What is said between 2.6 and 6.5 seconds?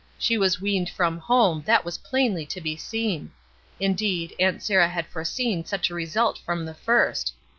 seen; indeed, Aunt Sarah had foreseen such a result